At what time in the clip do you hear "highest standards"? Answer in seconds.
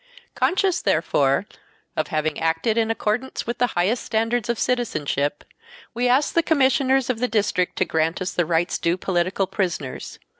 3.77-4.49